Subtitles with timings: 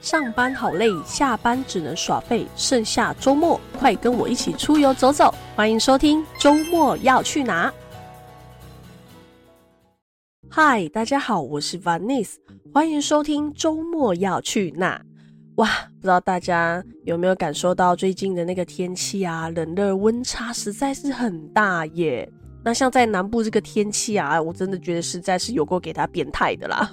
[0.00, 5.34] 上班好累，下班只能耍废，剩下周末，快跟我一起出游走走！
[5.56, 7.72] 欢迎收听周末要去哪。
[10.48, 12.36] 嗨，大家好，我是 Vanice，
[12.72, 15.02] 欢迎收听周末要去哪。
[15.56, 22.30] 哇，不知道大家有没有感受到最近的那个天气啊，冷热温差实在是很大耶。
[22.64, 26.88] 那像在南部这个天气啊，我真的觉得实在是有够给他变态的啦。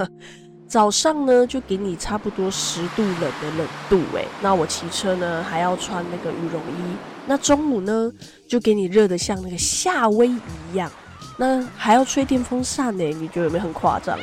[0.67, 6.95] 早上呢，就给你差不多十度冷的冷度，诶，那我骑车呢还要穿那个羽绒衣。
[7.27, 8.11] 那中午呢，
[8.47, 10.39] 就给你热得像那个夏威夷
[10.71, 10.91] 一样，
[11.37, 14.19] 那还要吹电风扇呢，你觉得有没有很夸张？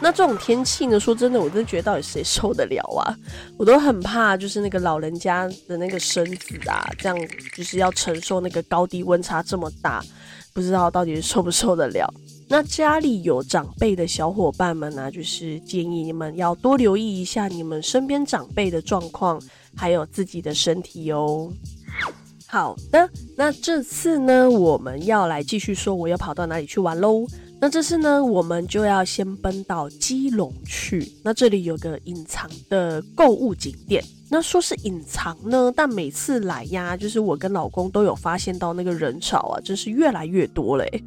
[0.00, 3.16] 那这种天气呢，说真的，我真的觉得到底谁受得了啊？
[3.56, 7.16] 我都很怕，就是那个老人家的那个身子啊，这样
[7.56, 10.02] 就是要承受那个高低温差这么大，
[10.52, 12.12] 不知道到底受不受得了。
[12.56, 19.42] 那家里有长辈的小伙伴们呢、就是建议你们要多留意一下你们身边长辈的状况，
[19.74, 21.52] 还有自己的身体哦。
[22.46, 27.26] 好的，那这次呢，我们要来继续说我要跑到哪里去玩喽。
[27.60, 31.10] 那这次呢，我们就要先奔到基隆去。
[31.24, 34.00] 那这里有个隐藏的购物景点。
[34.30, 41.04] 那说是隐藏呢，但每次来呀，就是我跟老公都有发现到那个人潮啊，真是越来越多嘞。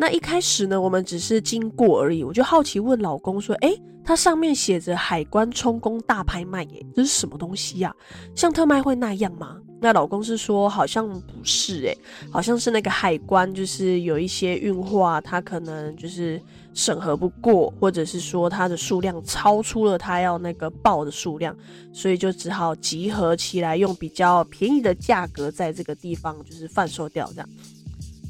[0.00, 2.24] 那一开始呢，我们只是经过而已。
[2.24, 7.94] 我就好奇问老公说：“诶，它上面写着海关充公大拍卖，耶，这是什么东西呀？
[8.34, 11.98] 像特卖会那样吗？”那老公是说好像不是，诶，
[12.30, 16.40] 好像是那个海关，就是有一些运货，他可能就是
[16.72, 21.54] 审核不过，或者是说它的数量超出了他要那个报的数量，
[21.92, 27.48] 所以就只好集合起来，用比较便宜的价格在这个地方就是贩售掉这样。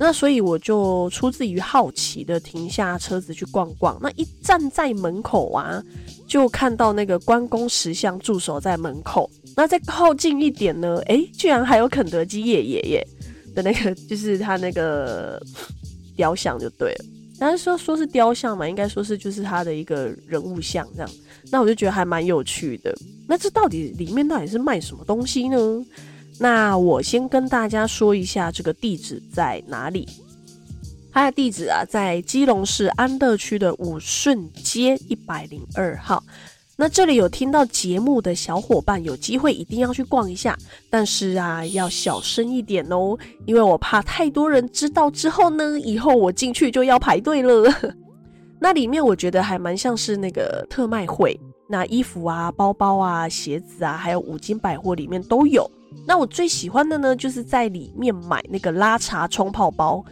[0.03, 3.99] 那所以我就出自于好奇的停下车子去逛逛。
[4.01, 5.83] 那一站在门口啊，
[6.27, 9.31] 就看到那个关公石像驻守在门口。
[9.55, 13.07] 那再靠近一点呢，哎、居然还有肯德基爷爷耶
[13.55, 15.39] 的那个，就是他那个
[16.17, 17.05] 雕像就对了。
[17.39, 21.11] 但是说说是雕像嘛，应该说是就是他的一个人物像这样。
[21.51, 22.95] 那我就觉得还蛮有趣的。
[23.29, 25.85] 那这到底里面到底是卖什么东西呢？
[26.43, 30.09] 那我先跟大家说一下这个地址在哪里。
[31.13, 36.25] 它的地址啊，在基隆市安乐区的武顺街一百零二号。
[36.77, 40.57] 那这里有听到节目的小伙伴，有机会一定要去逛一下。
[40.89, 47.71] 但是啊，要小声一点哦，因为我怕太多人知道之后呢，以后我进去就要排队了。
[48.59, 51.39] 那里面我觉得还蛮像是那个特卖会，
[51.71, 55.71] 那衣服啊、包包啊、鞋子啊，还有五金百货里面都有。
[56.05, 60.05] 那我最喜欢的呢，就是在里面买那个拉茶冲泡包。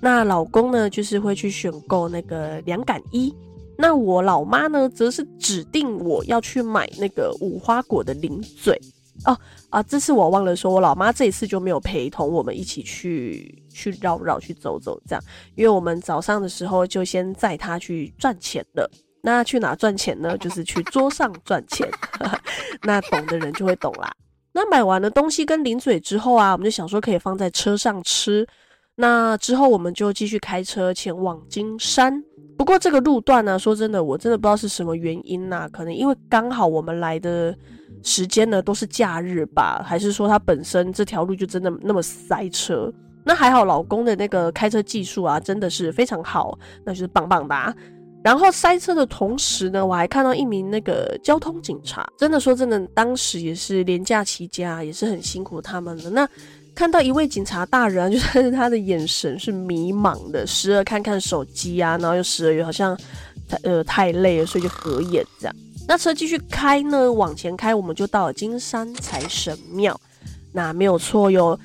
[0.00, 3.32] 那老公呢，就是会去选购那个凉感衣。
[3.78, 8.76] 那我老妈呢，则是指定我要去买那个无花果的零嘴。
[9.24, 9.38] 哦
[9.70, 15.22] 啊，这次我忘了说，我老妈这一次就没有陪同我们一起去去绕绕去走走这样，
[15.54, 18.90] 因为我们早上的时候就先载她去赚钱了。
[19.26, 20.38] 那去哪赚钱呢？
[20.38, 21.90] 就是去桌上赚钱。
[22.82, 24.12] 那懂的人就会懂啦。
[24.52, 28.46] 那买完了东西跟零嘴之后啊，我们就想说可以放在车上吃。
[28.94, 32.22] 那之后我们就继续开车前往金山。
[32.56, 37.52] 不过这个路段呢，说真的，我真的不知道是什么原因呐，可能因为刚好我们来的
[38.04, 42.92] 时间呢都是假日吧，还是说它本身这条路就真的那么塞车？
[43.24, 47.74] 那还好，老公的那个开车技术啊，真的是非常好，那就是棒棒哒。
[48.26, 52.04] 然后塞车的同时呢，我还看到一名那个交通警察。
[52.18, 56.10] 真的说真的，当时也是连假期间，也是很辛苦他们的。
[56.10, 56.28] 那
[56.74, 62.98] 看到一位警察大人，就是他的眼神是迷茫的， 时而看看手机啊，然后又时而又好像
[63.62, 65.54] 呃太累了，所以就合眼这样。
[65.86, 69.96] 那车继续开呢，往前开，我们就到了金山财神庙。
[70.52, 71.56] 那没有错哟。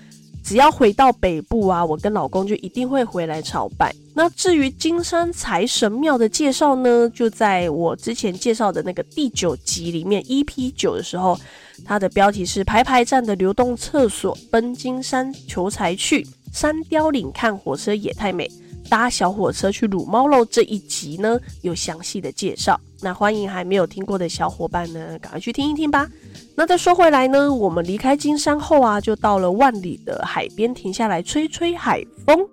[0.43, 3.93] 只要回到北部啊，我跟老公就一定会回来朝拜。
[4.13, 11.39] 那至于金山财神庙的介绍呢，就在我之前介绍的那个第九集里面，EP 九的时候，
[11.85, 18.51] 它的标题是“排排站的流动厕所，奔金山求财去，山雕岭看火车也太美，
[18.89, 22.77] 搭小火车去撸猫肉”这一集呢，有详细的介绍。
[23.01, 26.07] 那欢迎还没有听过的小伙伴呢，赶快去听一听吧。
[26.55, 32.47] 那再说回来呢，我们离开金山后啊，就到了万里的海边停下来吹吹海风。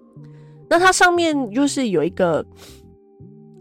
[0.69, 2.45] 那它上面就是有一个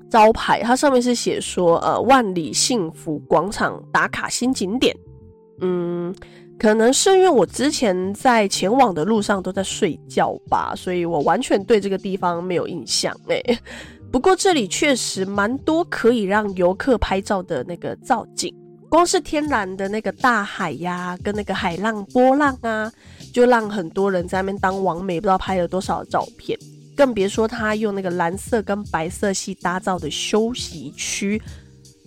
[0.10, 4.96] 招牌，它上面是写说呃万里幸福广场打卡新景点。
[5.60, 6.14] 嗯，
[6.60, 13.60] 可能是因为我之前在前往的路上都在睡觉吧，所以我完全对这个地方没有印象诶。
[14.12, 18.54] 不过这里确实蛮多可以让游客拍照的那个造景。
[18.90, 22.92] 光是天然的那个大海呀，跟那个海浪波浪啊，
[23.34, 26.58] 就让很多人在那边当王美，不知道拍了多少照片。
[26.96, 31.40] 更别说他用那个蓝色跟白色系打造的休息区。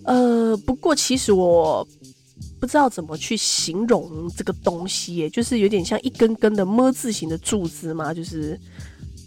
[0.03, 1.87] 呃，不过其实我
[2.59, 8.59] 不知道怎么去形容这个东西，就是有点像一根根的“么”字形的柱子嘛，就是。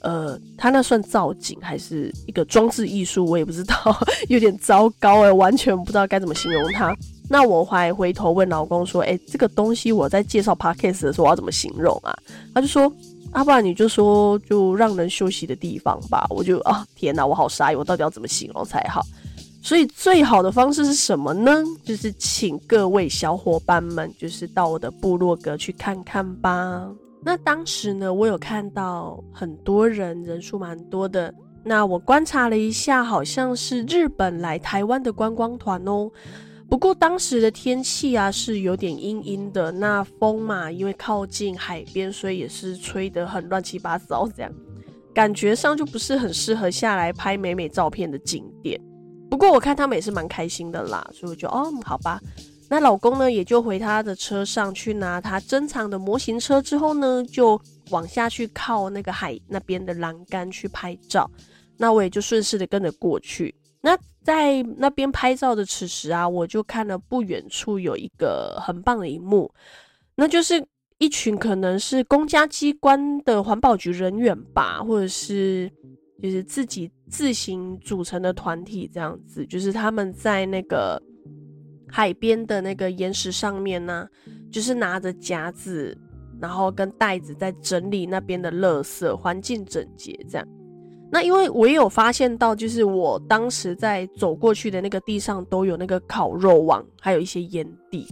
[0.05, 3.75] 呃，它那算造景还是一个装置艺术，我也不知道，
[4.29, 6.95] 有点糟糕哎，完全不知道该怎么形容它。
[7.29, 12.15] 那我还回头问老公说，哎、这个东西我在介绍 podcast 的时候我要怎么形容啊？
[12.55, 12.83] 他就说，
[13.33, 16.27] 要、啊、不然你就说就让人休息的地方吧。
[16.29, 19.01] 我就啊，天哪，我好傻，我到底要怎么形容才好？
[19.63, 21.51] 所以最好的方式是什么呢？
[21.83, 26.87] 就是请各位小伙伴们，就是到我的部落格去看看吧。
[27.25, 31.35] 那当时呢，我有看到很多人，人数蛮多的。
[31.65, 36.11] 那我观察了一下，好像是日本来台湾的观光团哦。
[36.69, 44.53] 不过当时的天气啊是有点阴阴的，那风嘛，因为靠近海边，所以也是吹得很乱七八糟，这样
[45.15, 48.79] 感觉上就不是很适合下来拍美美照片的景点。
[49.31, 52.21] 不过我看他们也是蛮开心的啦，所以我就哦，好吧。
[52.75, 57.57] 那老公呢，也就回他的车上去拿他珍藏的模型车，之后呢，就
[57.91, 61.31] 往下去靠那个海那边的栏杆去拍照。
[61.77, 63.55] 那我也就顺势的跟着过去。
[63.81, 69.49] 那在那边拍照的此时啊，我就看了不远处有一个很棒的一幕，
[70.17, 70.61] 那就是
[70.99, 75.71] 一群可能是公家机关的环保局人员吧，或者是
[76.21, 81.01] 就是自己自行组成的团体这样子，就是他们在那个。
[81.97, 84.09] 海边的那个岩石上面呢，
[84.51, 85.97] 就是拿着夹子，
[86.41, 90.45] 然后跟袋子在整理那边的垃圾，环境整洁这样。
[91.09, 98.09] 那因为我也有发现到，就是我当时在走过去的那个地上都有那个烤肉网，还有一些烟蒂。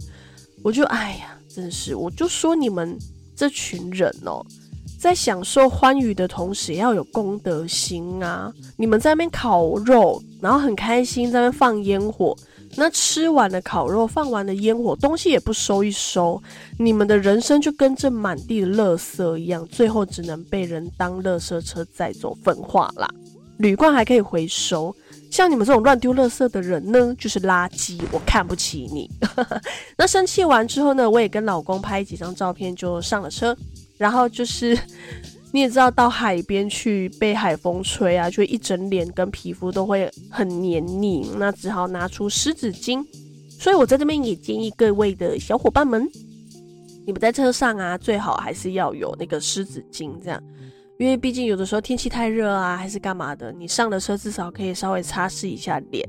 [0.63, 2.97] 我就哎呀，真是，我就说你们
[3.35, 4.41] 这群人哦，
[4.97, 8.49] 在享受欢愉的同时，要有公德心啊！
[8.77, 12.33] 你们在那边烤肉，然后很开心在那边放烟火。
[12.75, 16.41] 那吃完了烤肉，放完了烟火，东西也不收一收，
[16.77, 23.09] 你们的人生就跟这满地的垃圾一样，最后只能被人当垃圾车载走焚化啦。
[23.57, 24.93] 铝罐还可以回收，
[25.29, 29.09] 像你们这种乱丢垃圾的人呢，就是垃圾，我看不起你。
[29.95, 33.55] 那生气完之后呢，我也跟老公拍几张照片，就上了车，
[33.97, 34.77] 然后就是。
[35.53, 43.05] 你也知道，到海边去被海风吹啊，就一整脸跟皮肤都会很黏腻，那只好拿出湿纸巾。
[43.59, 46.09] 所以我在这边也建议各位的小伙伴们，
[47.05, 50.43] 你们在车上啊，最好还是要有那个湿纸巾，这样，
[50.97, 56.03] 因为毕竟有的时候天气太热啊，还是干嘛的，你上了车至少可以稍微擦拭一下脸。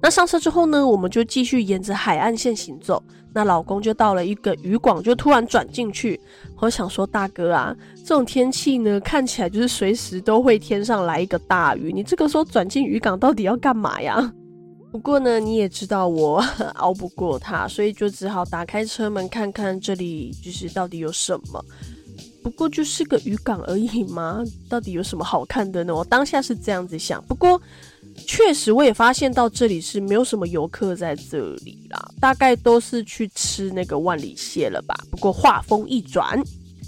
[0.00, 3.02] 那上车之后呢，我们就继续沿着海岸线行走。
[3.34, 6.18] 那老公就到了一个渔港，就突然转进去。
[6.60, 11.92] 我想说，大哥啊，这种天气呢，看起来就是随时都会天上来一个大雨。
[11.92, 14.32] 你这个时候转进渔港，到底要干嘛呀？
[14.90, 16.42] 不过呢，你也知道我
[16.76, 21.62] 熬不过他，所以就只好打开车门看看这里就是到底有什么。
[22.42, 25.94] 不过就是个渔港而已嘛， 到底有什么好看的呢？
[25.94, 27.24] 我当下是这样子想。
[27.26, 27.60] 不过。
[28.26, 34.94] 确实，我也发现到这里是没有什么游客在这里啦，大概都是去吃那个万里蟹了吧。
[35.08, 36.36] 不过话锋一转，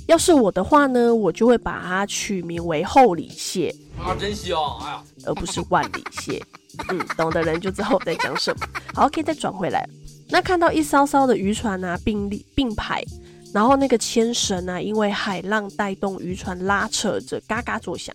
[0.08, 4.58] 要是我的话呢，我就会把它取名为厚里蟹啊，真香！
[4.80, 6.42] 哎呀，而不是万里蟹。
[6.90, 8.66] 嗯，懂的人就知道我在讲什么。
[8.92, 9.88] 好，可以再转回来。
[10.28, 13.04] 那看到一艘艘的渔船啊并立并排，
[13.52, 18.14] 然后那个牵绳啊，因为海浪带动渔船拉扯着，嘎嘎作响。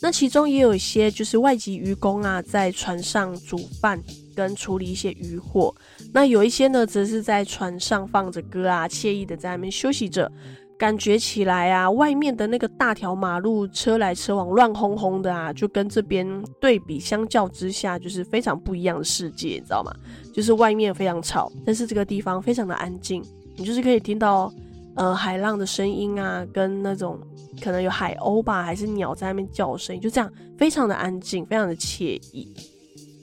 [0.00, 4.00] 那其中也有一些就是外籍渔工啊，在船上煮饭
[4.34, 5.74] 跟处理一些渔获。
[6.12, 10.30] 那有一些呢，则是在船上放着歌啊，惬意的在那边休息着。
[10.78, 16.24] 感觉起来啊，外面的那个大条马路车来车往，乱哄哄的啊，就跟这边
[16.60, 19.92] 对比相较之下，就是非常不一样的世界，你知道吗？
[20.32, 23.20] 就是外面非常吵，但是这个地方非常的安静，
[23.56, 24.54] 你就是可以听到。
[24.98, 27.20] 呃，海浪的声音啊，跟那种
[27.62, 30.28] 可能有海鸥吧，还是鸟在那边叫声，就这样，
[30.58, 32.52] 非常的安静，非常的惬意。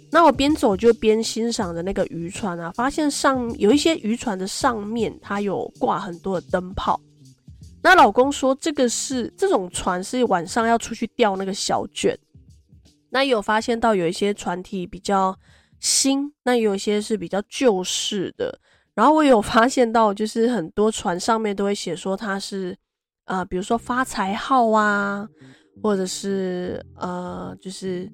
[0.10, 6.98] 那我边走就边欣赏着那个渔船啊，发现上有一些渔船的上面，它有挂很多的灯泡。
[7.84, 12.17] 那老公说，这个是这种船是晚上要出去钓那个小卷。
[13.10, 15.38] 那有发现到有一些船体比较
[15.82, 18.58] 新，那有一些是比较旧式的。
[18.95, 22.75] 然后我有发现到，就是很多船上面都会写说它是，
[23.25, 25.27] 啊、比如说发财号啊，
[25.83, 28.09] 或者是呃，就是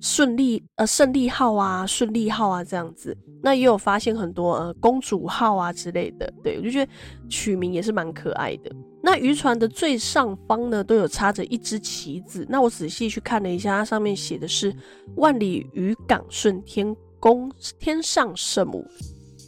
[0.00, 3.16] 顺利呃胜利号啊，顺利号啊这样子。
[3.42, 6.92] 那也有发现很多呃公主号啊之类的，对，我就觉得
[7.28, 8.70] 取名也是蛮可爱的。
[9.02, 12.44] 那渔船的最上方呢，都有插着一只旗子。
[12.50, 14.74] 那我仔细去看了一下，它上面写的是
[15.16, 18.84] “万里渔港顺天宫天上圣母”。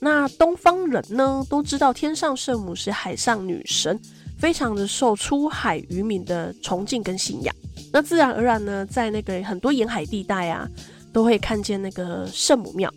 [0.01, 4.01] 那东方人呢，都知道天上圣母是海上女神，
[4.39, 7.55] 非常的受出海渔民的崇敬跟信仰。
[7.93, 10.67] 那自然而然呢，在那个很多沿海地带啊，
[11.13, 12.93] 都会看见那个圣母庙。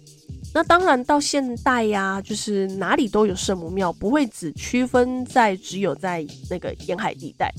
[0.54, 7.52] 那当然，到现代呀、就是哪里都有圣母庙，不会只区分在只有在那个沿海地带。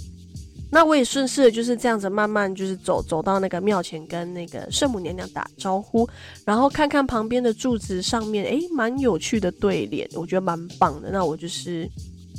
[0.74, 6.06] 那我也顺势就是这样子，慢慢就是走走到那个庙前，跟那个圣母娘娘打招呼，
[6.44, 11.12] 然后看看旁边的柱子上面，诶，蛮有趣的对联，我觉得蛮棒的。
[11.12, 11.88] 那我就是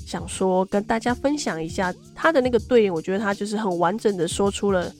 [0.06, 4.94] 想说，跟大家分享一下他的那个对联，我觉得他就是很完整的说出了。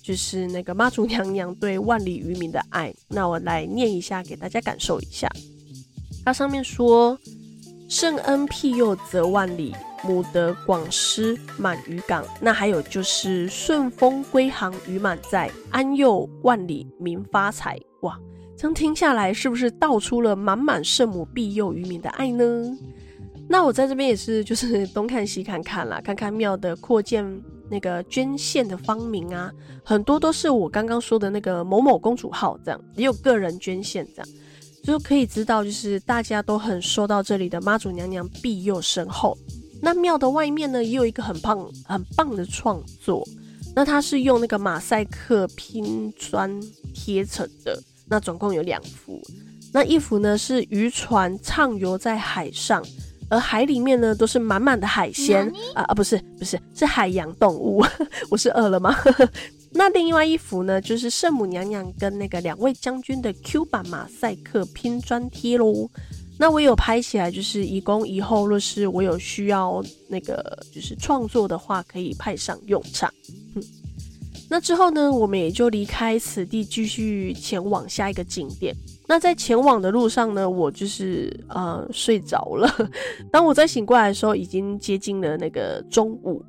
[0.00, 5.30] 就是那个妈祖娘娘对万里渔民的爱，那我来念一下给大家感受一下。
[6.24, 7.18] 它上面说
[7.88, 18.18] ：“圣恩庇佑泽万里，母德广施满渔港。”那还有就是“顺风归航鱼满载，安佑万里民发财。”哇，
[18.56, 22.44] 这样听下来是不是道出了满满圣母庇佑渔民的爱呢？
[23.48, 27.42] 那我在这边也是，就是东看西看看啦，看看庙的扩建。
[27.70, 29.52] 那个捐献的方名啊，
[29.84, 34.28] 很多都是我刚刚说的那个某某公主号这样，也有个人捐献这样，
[34.88, 39.36] 就可以知道，就是大家都很受到这里的妈祖娘娘庇佑深厚。
[39.82, 43.22] 那庙的外面呢，也有一个很棒很棒的创作，
[43.76, 46.50] 那它是用那个马赛克拼砖
[46.94, 47.78] 贴成的，
[48.08, 49.20] 那总共有两幅，
[49.74, 52.82] 那一幅呢是渔船畅游在海上。
[53.30, 57.84] 而海里面呢，都是满满的海鲜啊啊，不是不是，是海洋动物。
[58.30, 58.96] 我是饿了吗？
[59.70, 65.88] 那另外一幅呢，就是圣母娘娘跟那个两位将军的 Q 版马赛克拼砖贴喽。
[66.38, 73.12] 那我有拍起来，就是以供以后若是我有需要那个就是创作的话，可以派上用场。
[73.56, 73.62] 嗯，
[74.48, 78.74] 那之后呢，我们也就离开此地，继续前往下一个景点。
[79.06, 82.72] 那在前往的路上呢，我就是呃睡着了。
[83.32, 86.42] 当我再醒过来的时候，已经接近了那个中午。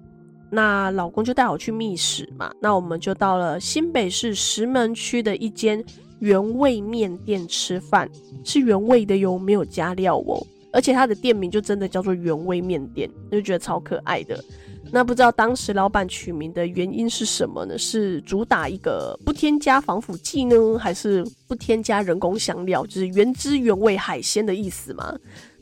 [0.52, 2.52] 那老公就带我去觅食嘛。
[2.62, 5.84] 那我们就到了新北市石门区的一间
[6.20, 8.10] 原味面店吃饭，
[8.44, 10.46] 是原味的哟，没有加料哦。
[10.72, 14.44] 而且它的店名就真的叫做原味面店，就觉得超可爱的。
[14.92, 17.78] 那不知道当时老板取名的原因是什么呢？
[17.78, 25.16] 是主打一个不添加防腐剂呢，还是不添加人工香料，就是原汁原味海鲜的意思吗？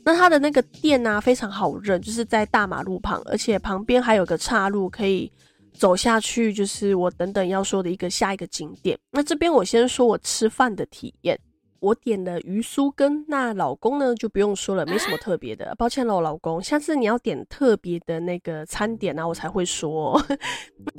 [0.08, 5.30] 那它的那个店呢、啊，非常好认，就是在大马路旁，而且旁边还有个岔路可以
[5.74, 8.98] 走下去，就是我等等要说的一个下一个景点。
[9.10, 11.38] 那这边我先说我吃饭的体验。
[11.80, 15.74] 我点了鱼酥羹，那老公呢就不用说了， 没什么特别的。
[15.76, 20.20] 抱歉喽，老公，下次你要点特别的那个餐点啊，我才会说。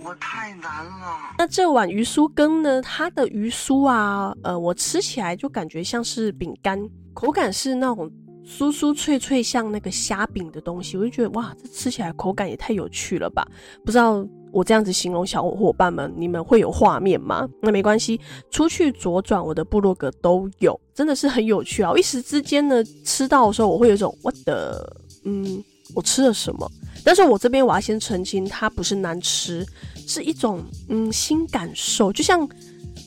[0.04, 1.34] 我太难了。
[1.39, 6.80] 那这碗鱼酥羹呢，它的鱼酥啊，呃，我吃起来就感觉像是饼干，
[7.13, 8.10] 口感是那种
[8.50, 13.48] 酥酥脆脆，像那个虾饼的东西，我就觉得哇，这吃起来口感也太有趣了吧，
[13.86, 14.25] 不知道。
[14.51, 17.48] 我这样子形容小伙伴们，你们会有画面吗？
[17.62, 21.91] 那没关系，出去左转我的部落格都有，真的是很有趣啊！
[21.91, 24.91] 我一时之间呢，吃到的时候我会有一种我的，
[25.24, 25.63] 嗯，
[25.94, 26.68] 我吃了什么？
[27.06, 29.63] 但是我这边我要先澄清，它不是难吃，
[30.08, 32.50] 是一种嗯新感受，就像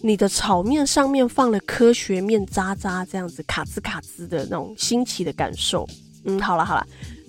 [0.02, 5.88] 你的炒面上面放了科学面渣渣这样子，卡兹卡兹的那种新奇的感受。
[6.24, 6.86] 嗯，好了好了。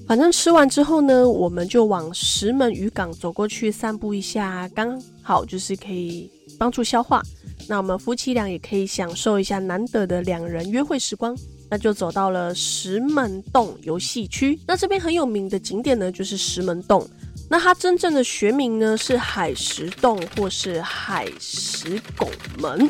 [0.07, 7.21] 反正吃完之后呢，我们就往石门渔港走过去散步一下，刚好就是可以帮助消化。
[7.69, 11.37] 那我们夫妻俩也可以享受一下难得的两人约会时光。
[11.69, 14.59] 那就走到了石门洞游戏区。
[14.67, 17.07] 那这边很有名的景点呢，就是石门洞。
[17.49, 22.89] 那它真正的学名呢是海石洞或是海石拱门。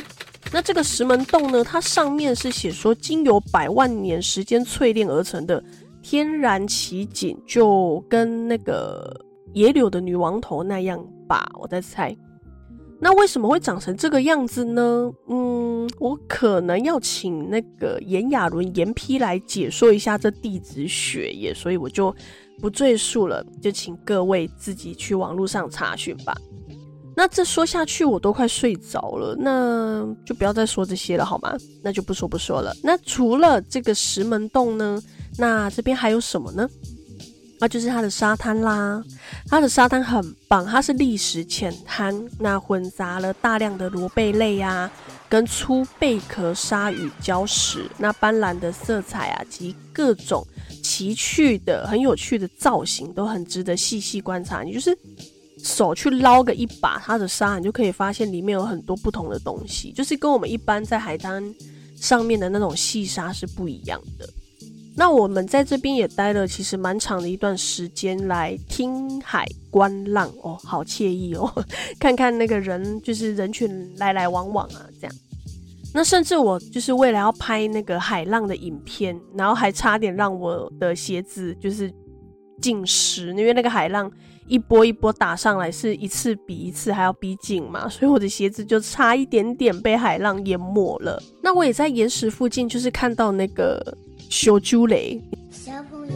[0.52, 5.64] 那这个石门洞呢，它上面是写说经由百万年时间淬炼而成的。
[6.02, 12.16] 天然奇景，就跟那个野柳的女王头那样吧，我在猜。
[13.00, 15.12] 那为什么会长成这个样子呢？
[15.28, 22.14] 嗯，我可能要请那个炎亚纶炎批来解说一下这地质学耶，所以我就
[22.62, 26.36] 不赘述了，就请各位自己去网络上查询吧。
[27.16, 31.56] 那这说下去我都快睡着了，那就不要再说这些了好吗？
[31.84, 32.76] 那就不说不说了。
[32.82, 35.02] 那除了这个石门洞呢？
[35.38, 36.68] 那这边还有什么呢？
[37.60, 39.04] 那就是它的沙滩啦。
[39.48, 44.92] 它的沙滩很棒，它是砾石浅滩，那混杂了大量的螺贝类啊，
[45.30, 50.46] 跟粗贝壳鲨鱼礁石，那斑斓的色彩啊，及各种
[50.84, 54.62] 奇趣的、很有趣的造型，都很值得细细观察。
[54.62, 54.96] 你就是
[55.64, 61.42] 手去捞个一把它的沙，你就可以发现里面有很多不同的东西，就是跟我们一般在海滩
[61.96, 64.30] 上面的那种细沙是不一样的。
[64.96, 71.52] 那我们在这边也待了其实蛮长的一段时间，来听海观浪哦，好惬意哦！
[72.00, 75.16] 看看那个人，就是人群来来往往啊，这样。
[75.94, 81.94] 那甚至我就是为了要拍那个海浪的影片，然后还差点让我的鞋子就是
[82.62, 84.12] 浸湿，因为那个海浪
[84.48, 91.22] 一波一波打上来，是一次比一次还要逼近嘛，所以我的鞋子就差一点点被海浪淹没了。
[91.42, 93.98] 那我也在岩石附近，就是看到那个。
[94.30, 95.22] 小珠雷，
[95.52, 96.16] 小朋友，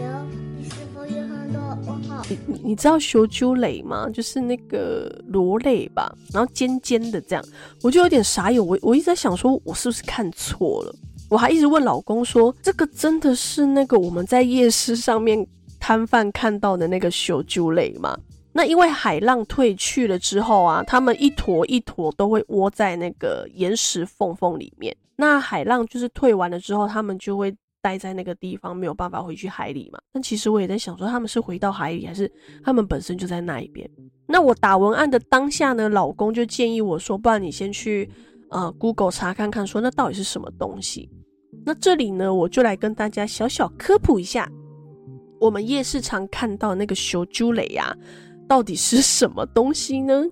[2.28, 4.10] 你你知道修珠蕾吗？
[4.10, 7.44] 就是那个螺类吧，然后尖尖的这样，
[7.82, 8.66] 我就有点傻眼。
[8.66, 10.96] 我我一直在想说，我是不是看错了？
[11.30, 15.46] 我还一直问老公说，这个真的是那个我们在夜市上面
[15.80, 18.18] 摊贩看到的那个修珠雷吗？
[18.54, 24.96] 那因为海浪退去了之后啊，他们一坨一坨都会窝在那个岩石缝缝里面。
[25.16, 27.56] 那海浪就是退完了之后，他们就会。
[27.88, 30.00] 待在那个地方没有办法回去海里嘛？
[30.12, 32.30] 但其实我也在想说，他们是回到海里，还是
[32.62, 33.90] 他们本身就在那一边？
[34.28, 38.10] 那我打文案的当下呢，老公就建议我说，不然你先去
[38.50, 41.10] 呃 Google 查看看，说那到底是什么东西？
[41.66, 44.52] 那这里呢，我就来跟大家小小科普一下，
[45.40, 47.96] 我们夜市常看到那个小珠雷呀，
[48.50, 50.26] 到底是什么东西呢？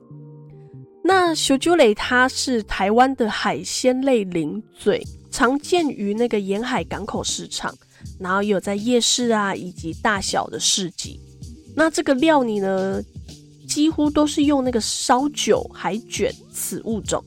[1.05, 5.01] 那小珠雷它是台湾的海鲜类零嘴，
[5.35, 7.77] 常见于那个沿海港口市场，
[8.17, 11.19] 然后有在夜市啊以及大小的市集。
[11.75, 13.03] 那这个料理呢，
[13.67, 17.21] 几乎都是用那个烧酒海卷此物种，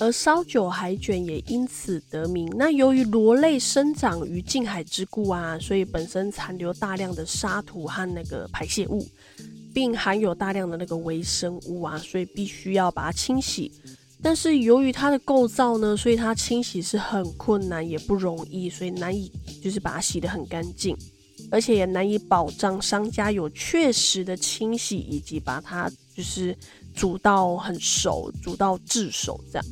[0.00, 2.52] 而烧酒海卷也因此得名。
[2.56, 9.06] 那由于螺类生长于近海之故啊，所以本身残留大量的沙土和那个排泄物。
[9.72, 13.72] 并含有大量的那个微生物啊，所以必须要把它清洗。
[14.22, 19.30] 但是由于它的构造呢，所以它清洗是很困难，也不容易，所以难以
[19.62, 20.96] 就是把它洗得很干净，
[21.50, 26.56] 而且也难以保障商家有确实的清洗以及把它就是
[26.94, 29.66] 煮到很熟，煮到炙熟这样。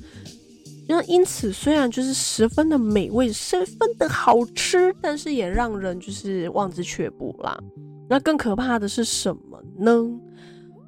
[0.88, 7.58] 那因此虽然就是十分的美味，十分的好吃，但是也让人就是望之却步啦。
[8.10, 9.92] 那更可怕的是什么呢？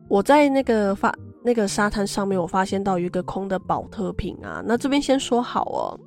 [0.09, 1.15] 我在那个发
[1.45, 4.63] 那个沙滩上面，我发现到一个空的宝特瓶啊。
[4.65, 6.01] 那这边先说好哦，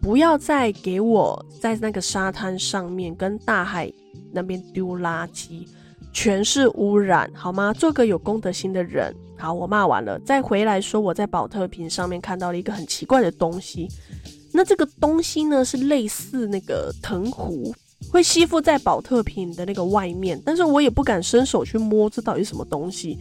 [0.00, 3.90] 不要再给我在那个沙滩上面跟大海
[4.32, 5.68] 那边丢垃圾，
[6.12, 7.72] 全是污染，好吗？
[7.72, 9.14] 做个有公德心的人。
[9.38, 13.88] 好，我骂完了，再回来说我在宝特瓶上面看到了一个很奇怪的东西。
[14.52, 17.72] 那这个东西呢，是类似那个藤壶。
[18.10, 23.16] 会吸附在宝特瓶的那个外面，但是我也不敢伸手去摸，这到底是什么东西，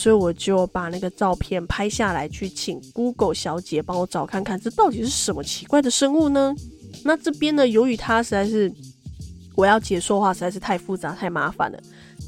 [0.00, 6.56] 所以我就把那个照片拍下来，去请 Google 小姐帮我找看看，这到底是什么奇怪的生物呢？
[7.04, 8.72] 那这边呢，由于它实在是
[9.54, 11.78] 我要解说的话，实在是太复杂、太麻烦了。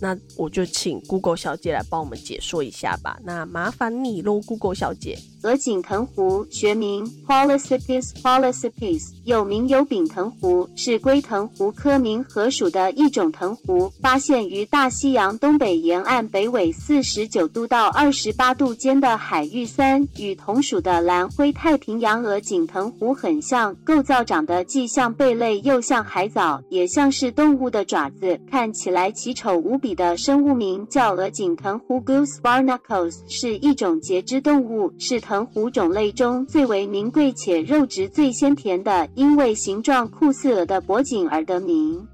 [0.00, 3.18] 那我就请 Google 小姐来帮我们解说一下吧。
[3.24, 5.18] 那麻烦你喽，Google 小姐。
[5.42, 19.66] 鹅颈藤壶，学名 Polycipes polycipes，又名油柄藤壶，是龟藤壶科鸣盒属的一种藤壶，发现于大西洋东北沿岸北纬四十九度到二十八度间的海域。
[19.72, 29.92] 三与同属的蓝灰太平洋鹅颈藤壶很像，构造长得既像贝类又像海藻，也像是动物的爪子，看起来奇丑无比。
[29.94, 42.08] 的生物名叫鹅颈藤壶 Goose barnacles，是一种节肢动物，是藤壶种类中最为名贵且肉质最鲜甜的，因为形状酷似鹅的脖颈而得名。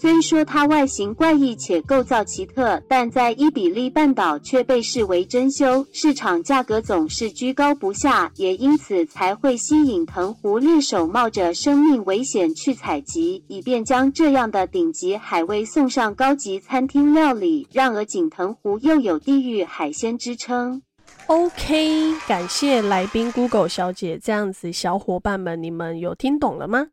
[0.00, 20.80] 虽说它外形怪异且构造奇特，但在伊比利半岛却被视为珍馐，市场价格总是居高不下，也因此才会吸引藤壶猎手冒着生命危险去采集，以便将这样的顶级海味送上高级餐厅料理，让鹅颈藤壶又有地狱海鲜之称。
[21.26, 26.86] OK，感谢来宾 Google 小姐，这样子小伙伴们，你们有听懂了吗？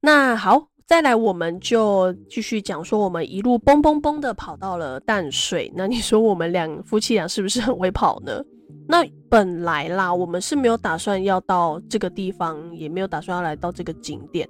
[0.00, 0.66] 那好。
[0.88, 5.70] 再来，我们就继续讲说，我们一路蹦蹦蹦的跑到了淡水。
[5.76, 8.42] 那你说我们两夫妻俩是不是很会跑呢？
[8.88, 14.48] 那本来啦，我们是没有打算要到这个地方，也没有打算要来到这个景点。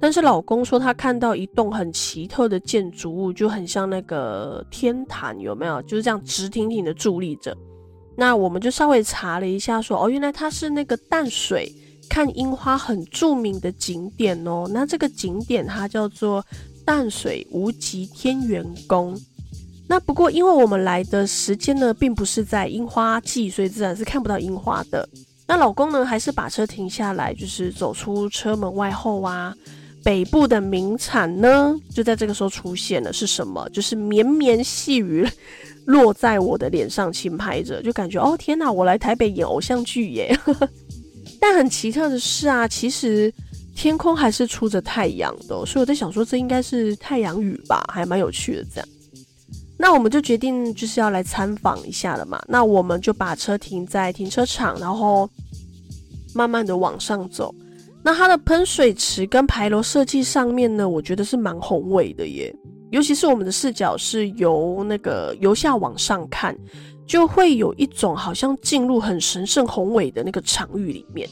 [0.00, 5.80] 但是老公说他看到一栋很奇特的建筑物，就很像那个天坛，有没有？
[5.82, 7.56] 就是这样直挺挺的伫立着。
[8.16, 11.72] 那我们就稍微查了一下说，说哦，原来它是那个淡水
[12.08, 14.66] 看樱花很著名的景点哦。
[14.70, 16.44] 那这个景点它叫做
[16.84, 19.18] 淡水无极天元宫。
[19.88, 25.08] 那不过因为我们来的时间呢，并不是在樱花季，所以自然是看不到樱花的。
[25.46, 29.54] 那老公呢，还是把车停下来，就是走出车门外后啊。
[30.02, 33.68] 北部的名产呢，就在这个时候出现了，是什么？
[33.70, 35.26] 就是绵绵细雨
[35.84, 40.38] 落在我的脸上轻拍着，就感觉哦天哪，我来台北演偶像剧耶！
[41.40, 43.32] 但很奇特的是啊，其实
[43.74, 48.64] 天空还是出着太阳的，所以我在想说，这应该是太阳雨吧，还蛮有趣的。
[48.74, 48.88] 这样，
[49.78, 52.42] 那我们就决定就是要来参访一下了嘛。
[52.48, 55.28] 那我们就把车停在停车场，然后
[56.34, 57.54] 慢慢的往上走。
[58.02, 62.54] 那它的喷水池跟牌楼设计上面呢，我觉得是蛮宏伟的耶。
[62.90, 66.56] 尤其是我们的视角是由那个由下往上看，
[67.06, 71.28] 就会有一种好像进入很神圣宏伟的那个场域里面。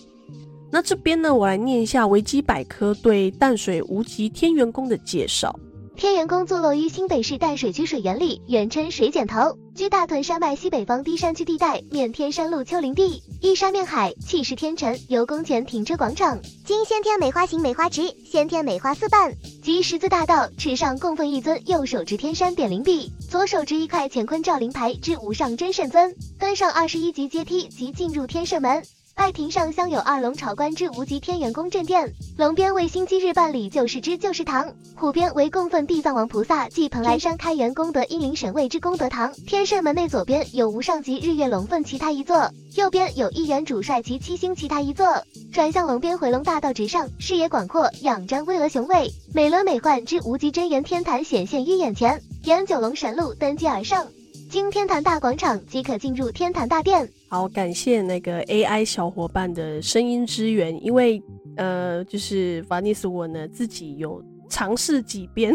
[0.70, 5.54] 那这边呢，我来念一下维基百科对淡水无极天元宫的介绍。
[5.96, 14.98] 天元宫坐落于新北市淡水区水源里，原称水剪头，居大屯山脉西北方低山区地带，面天山路丘陵地，依山面海，气势天成。
[15.08, 28.82] 由宫前停车广场，经先天梅花形梅花池、先天梅花四瓣及十字大道，池上供奉一尊右手执天山点灵璧，左手执一块乾坤照灵牌之无上真圣尊，登上二十一级阶梯即进入天圣门。
[29.16, 39.32] 外庭上镶有二龙朝观之无极天元宫正殿，龙边为星期日办理旧事之旧事堂，虎边为供奉地藏王菩萨暨蓬莱山开元功德英灵神位之功德堂。
[39.46, 45.06] 天圣门内左边有无上级日月龙凤其他一座，右边有一元主帅及七星其他一座。
[45.52, 52.20] 转向龙边回龙大道直上，视野广阔，仰瞻巍峨雄伟，美轮美奂之无极真元天坛显现于眼前。
[52.42, 54.06] 沿九龙神路登阶而上。
[54.54, 57.08] 经天坛大广场即可进入天坛大殿。
[57.28, 61.20] 好，感谢那个 AI 小伙伴的声音支援，因为
[61.56, 65.52] 呃，就是 Vanice 我呢自己有尝试几遍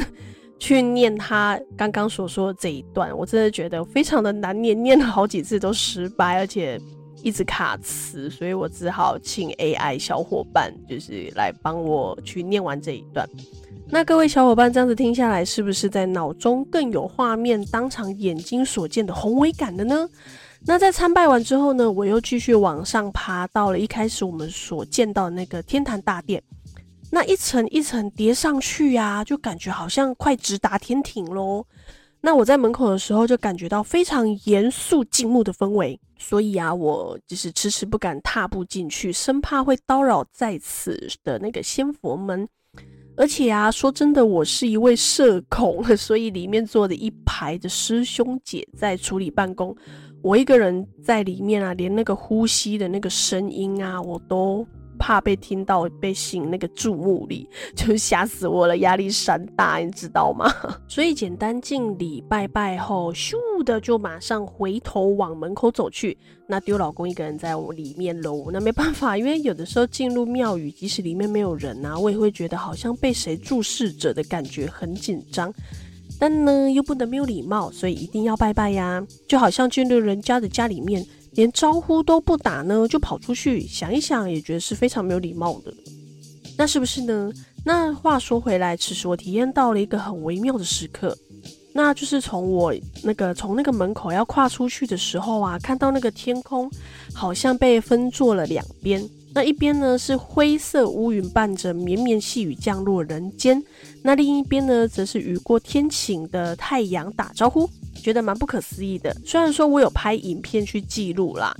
[0.59, 6.77] 去念他刚刚所说的这一段，我真的觉得非常的难念，念了好几次都失败，而且
[7.23, 13.25] 一直卡词，所以我只好请 AI 小伙伴就是来帮我去念完这一段。
[13.91, 20.07] 那各位小伙伴这样子听下来，是不是在脑中更有画面，当场眼睛所见的宏伟感的呢？
[20.61, 26.41] 那在参拜完之后呢，我又继续往上爬，到了一开始我们所见到的那个天坛大殿，
[27.09, 31.65] 那一层一层叠上去呀、就感觉好像快直达天庭喽。
[32.21, 42.47] 那我在门口的时候就感觉到非常严肃静穆的氛围，所以啊，我就是迟迟不敢踏步进去，生怕会叨扰在此的那个仙佛们。
[43.19, 49.75] 而且啊，说真的，我是一位社恐，所以里面坐的一排的师兄姐在处理办公，
[50.21, 54.65] 我一个人在里面啊，连那个呼吸的那个声音啊，我都。
[54.99, 60.53] 怕被听到被吸引那个注目礼， 就吓死我了，压力山大，你知道吗？
[60.87, 63.33] 所以简单敬礼拜拜后，咻
[63.63, 66.15] 的就马上回头往门口走去。
[66.45, 75.53] 那丢老公一个人在我里面喽，那没办法，因为有的时候进入庙宇，即使里面没有人啊，我也会觉得好像被谁注视着的感觉，很紧张。
[76.19, 81.05] 但呢，又不能没有礼貌，所以一定要拜拜呀，就好像进入人家的家里面。
[81.39, 85.73] 连招呼都不打呢，就跑出去，想一想也觉得是非常没有礼貌的，
[86.57, 87.31] 那是不是呢？
[87.63, 91.17] 那话说回来，其实我体验到了一个很微妙的时刻，
[91.71, 92.75] 那就是从我
[93.05, 96.69] 那个从那个门口要跨出去的时候啊，看到那个天空
[97.13, 99.01] 好像被分作了两边，
[99.33, 103.63] 那一边呢是灰色乌云伴着绵绵细雨降落人间，
[104.03, 107.69] 那另一边呢则是雨过天晴的太阳打招呼。
[107.99, 111.53] 觉得蛮不可思议的，虽然说我有拍影片去记录啦，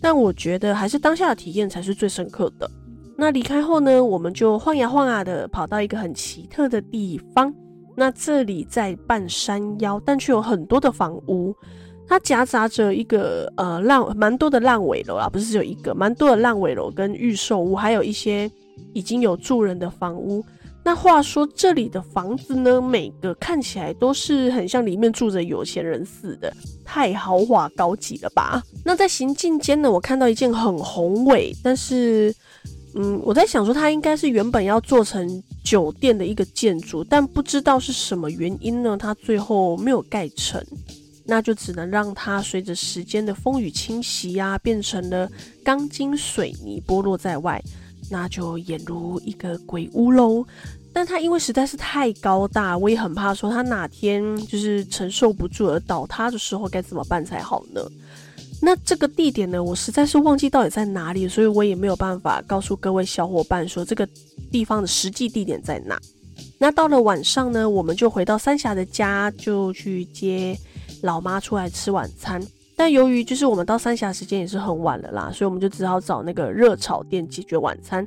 [0.00, 2.68] 但我觉得还是当下的体验才是最深刻的。
[3.16, 7.54] 那离开后呢，我们就晃呀晃呀的跑到一个很奇特的地方。
[7.94, 11.54] 那这里在半山腰，但却有很多的房屋，
[12.08, 18.50] 它夹杂着一个呃烂蛮多的烂尾楼啦，不是只有一个，蛮多的烂尾楼跟预售屋，还有一些
[18.94, 20.42] 已经有住人的房屋。
[20.84, 26.52] 那话说，这里的房子呢，每个看起来都是很像里面住着有钱人似的，
[26.84, 28.60] 太豪华高级了吧？
[28.84, 32.34] 那在行进间呢，我看到一件很宏伟，但是，
[32.96, 40.60] 嗯，我在想说，它应该是原本要做成酒店的一个建筑，但不知道是什么原因呢，它最后没有盖成，
[41.24, 45.30] 那就只能让它随着时间的风雨侵袭呀、啊，变成了
[45.62, 47.62] 钢筋水泥剥落在外。
[48.12, 50.46] 那就俨如一个鬼屋喽。
[50.92, 57.80] 但他因为实在是太高大，我也很怕说他哪天就是承受不住而倒塌的时候该怎么办才好呢？
[58.60, 64.06] 那这个地点呢，我实在是忘记到底在哪里，所以我也没有办法告诉各位小伙伴说这个
[64.52, 65.98] 地方的实际地点在哪。
[66.58, 70.56] 那到了晚上呢，我们就回到三峡的家，就去接
[71.00, 72.40] 老妈出来吃晚餐。
[72.74, 78.06] 但由于就是我们到三峡时间也是很晚了啦，所以我们就只好找那个热炒店解决晚餐，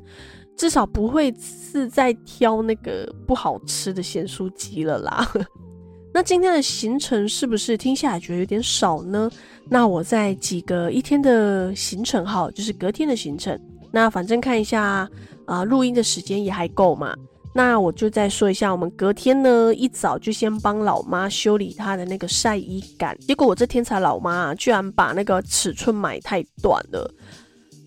[0.58, 5.32] 至少不会是在挑那个不好吃的咸酥鸡了啦。
[6.14, 9.30] 那今天的行程是不是听下来觉得有点少呢？
[9.70, 13.60] 那我再几个一天的行程哈，就是隔天的行程。
[13.92, 15.10] 那反正看一下
[15.46, 17.16] 啊，录音的时间也还够嘛。
[17.58, 27.10] 那我就再说一下，我们隔天呢一早就先帮老妈修理她的那个晒衣杆，结果我这天才老妈啊，居然把那个尺寸买太短了，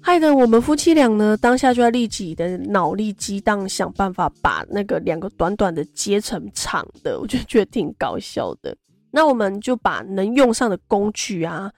[0.01, 8.75] 害得我们夫妻俩呢当下就要立即的脑力激荡，想办法把那个两个短短的接成长的，我就觉得挺搞笑的。
[9.11, 11.71] 那我们就把能用上的工具啊，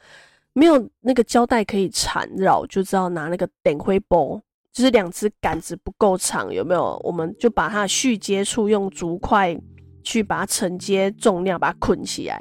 [0.52, 4.40] 没有那个胶带可以缠绕，就知道拿那个电灰布。
[4.72, 7.00] 就是两只杆子不够长，有没有？
[7.04, 9.56] 我们就把它续接处用竹块
[10.04, 12.40] 去把它承接重量，把它捆起来。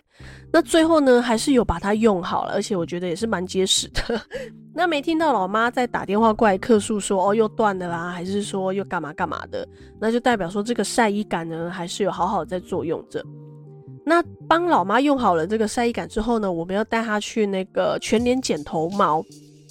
[0.51, 4.21] 那最后呢，还是有把它用好了，而且我觉得也是蛮结实的。
[4.73, 9.67] 那没听到老妈在打电话过来客诉说哦又断了啦，还是说又干嘛干嘛的？
[9.99, 13.23] 那就代表说这个晒衣杆呢还是有好好在作用着。
[14.05, 19.23] 那帮老妈用好了这个晒衣杆之后呢，我们要带她去那个全联剪头毛。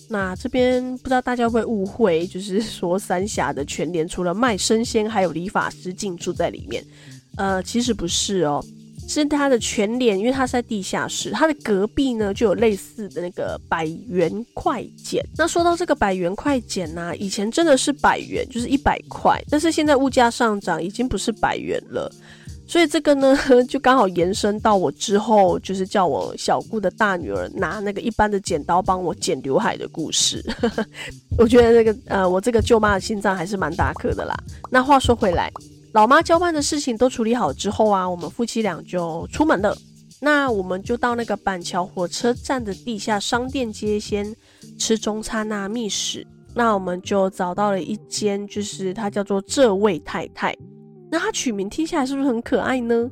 [0.08, 6.82] 那这边不知道大家会不会误会，就是 说三峡的全联除了卖生鲜，还有理发师进驻在里面。
[7.36, 8.64] 呃，其实不是哦，
[9.06, 15.24] 是它的全联，因为它是在地下室，它的隔壁呢就有类似的那个百元快剪。
[15.36, 22.10] 那说到这个百元快剪呢，以前真的是百元，就是一百块，但是现在物价上涨，已经不是百元了。
[22.68, 23.34] 所以这个呢，
[23.66, 30.44] 就刚好延伸到我之后，就是叫我小姑的大女儿拿那个一般的剪刀帮我剪刘海的故事。
[31.38, 34.36] 我觉得这个呃，我这个舅妈的心脏还是蛮大颗的啦。
[34.70, 35.50] 那话说回来，
[35.92, 39.74] 老妈交办的事情都处理好之后啊，我们夫妻俩就出门了。
[40.20, 44.36] 那我们就到那个板桥火车站的地下商店街先
[44.78, 46.26] 吃中餐啊，觅食。
[46.54, 50.54] 那我们就找到了一间，就是它叫做这位太太。
[51.10, 53.10] 那它取名听起来是不是很可爱呢？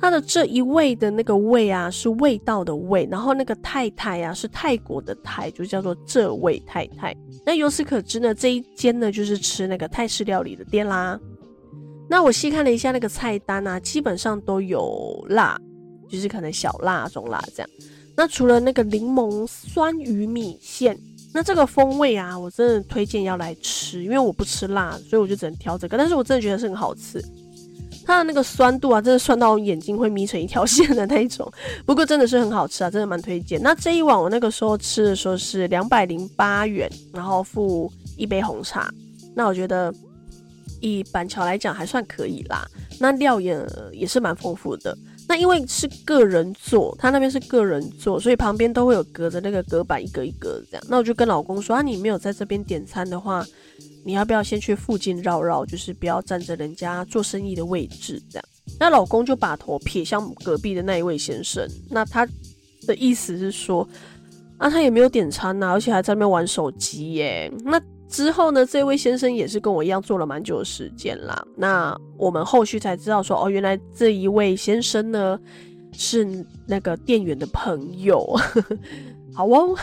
[0.00, 7.14] 它的这一位的那个味啊，是味道的味，然后那个太太啊，是泰国的泰，就叫做这位太太。
[7.44, 11.18] 那由此可知呢，这一间呢就是吃那个泰式料理的店啦。
[12.08, 15.60] 那我细看了一下那个菜单啊，基本上都有辣，
[16.08, 17.70] 就是可能小辣、中辣这样。
[18.16, 20.98] 那除了那个柠檬酸鱼米线。
[21.32, 25.96] 那这个风味啊，我真的推荐要来吃，因为我不吃辣，所以我就只能挑这个。
[25.96, 27.22] 但是我真的觉得是很好吃，
[28.04, 31.50] 它的那个酸度啊，真的酸到眼睛会眯成一条线的那一种。
[31.84, 33.62] 不过真的是很好吃啊，真的蛮推荐。
[33.62, 38.90] 那这一碗我那个时候吃的时候是两百零八元，然后付一杯红茶。
[39.34, 39.94] 那我觉得
[40.80, 42.66] 以板桥来讲还算可以啦。
[42.98, 43.56] 那料也
[43.92, 44.96] 也是蛮丰富的。
[45.28, 50.82] 那因为是个人座，他那边是个人座，所以旁边都会有隔着那个隔板，一格一格这样。
[50.88, 53.46] 那我就跟老公说啊，你没有在这边点餐的话，
[54.06, 58.44] 你要不要先去附近绕绕，就是不要占着人家做生意的位置这样。
[58.80, 62.26] 那老公就把头撇向隔壁的那一位先生，那他
[62.86, 63.86] 的意思是说
[64.56, 67.52] 啊，他也没有点餐呐，而且还在那边玩手机耶。
[67.64, 71.46] 那之后呢，这位先生也是跟我一样做了蛮久的时间啦。
[71.56, 75.38] 那我们后续才知道说，哦，原来这一位先生呢
[75.92, 76.26] 是
[76.66, 78.26] 那个店员的朋友。
[79.34, 79.76] 好哦。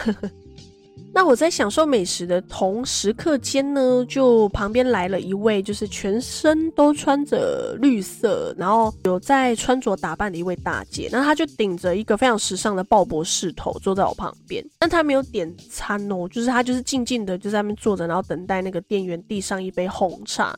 [1.15, 11.07] 那我在享受美食的同时刻间呢，就旁边来了一位，就是全身都穿着绿色，然后有在穿着打扮的一位大姐。
[11.13, 20.53] 那她就顶着一个非常时尚的鲍勃式头坐在我旁边，但她没有点餐哦，就是她就是静静的就在那边坐着，然后等待那个店员递上一杯红茶。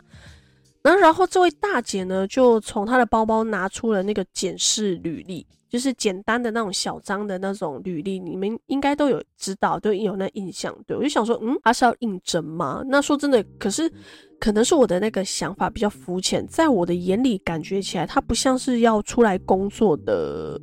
[0.81, 5.45] 然后，然后这位大姐呢，就从她的包包拿出了那个检视履历。
[5.69, 10.75] 就是简单的那种小张的那种履历，你们应该都有知道，都有那印象。
[10.85, 12.81] 对，我就想说，嗯，他是要应征吗？
[12.87, 13.91] 那说真的，可是
[14.39, 20.59] 可能是我的那个想法比较肤浅，在我的眼里感觉起来，他不像是要出来工作的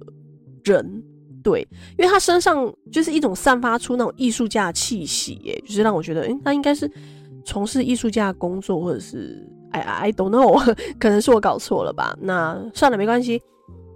[0.64, 1.02] 人。
[1.42, 1.60] 对，
[1.98, 6.90] 因为他身上就是一种散发出那种艺术家气息，耶，就是让我觉得，诶，他应该是
[7.44, 10.58] 从事艺术家工作，或者是，I I don't know，
[10.98, 12.16] 可能是我搞错了吧？
[12.18, 13.42] 那算了，没关系。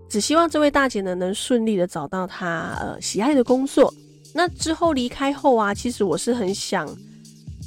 [0.08, 3.92] 只希望这位大姐呢能顺利的找到她呃喜爱的工作。
[4.34, 6.88] 那之后离开后啊，其实我是很想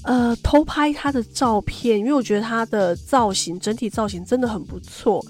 [0.04, 5.24] 呃偷拍她的照片，因为我觉得她的造型整体造型真的很不错。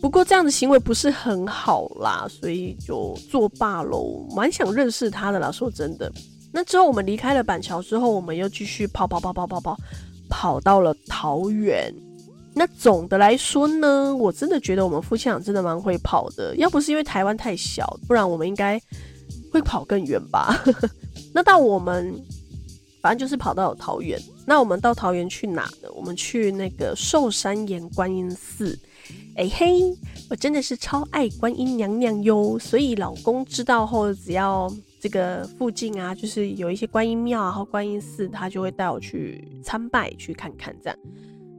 [0.00, 4.26] 不过这样的行为不是很好啦，所以就作罢喽。
[4.36, 6.12] 蛮想认识她的啦，说真的。
[6.52, 9.76] 那之后我们离开了板桥之后，我们又继续跑跑跑跑跑跑，
[10.28, 11.92] 跑到了桃园。
[12.58, 16.56] 那总的来说呢，我真的觉得我们夫妻俩真的蛮会跑的。
[16.56, 18.80] 要不是因为台湾太小，不然我们应该
[19.52, 20.58] 会跑更远吧。
[21.34, 22.18] 那到我们
[23.02, 24.18] 反正就是跑到桃园。
[24.46, 25.88] 那我们到桃园去哪呢？
[25.94, 28.78] 我们去那个寿山岩观音寺。
[29.36, 29.94] 哎、嘿，
[30.30, 40.98] 我真的是超爱观音娘娘哟，所以老公知道后，只要这个附近啊，就是有一些观音庙啊和观音寺，他就会带我去参拜去看看这样。